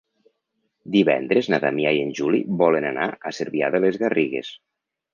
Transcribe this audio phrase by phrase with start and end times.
[0.95, 4.55] Divendres na Damià i en Juli volen anar a Cervià de les Garrigues.